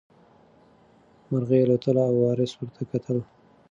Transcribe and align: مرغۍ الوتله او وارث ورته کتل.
مرغۍ 1.29 1.59
الوتله 1.63 2.01
او 2.09 2.15
وارث 2.23 2.51
ورته 2.55 2.81
کتل. 2.91 3.17